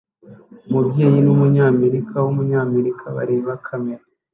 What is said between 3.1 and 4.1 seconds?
bareba kamera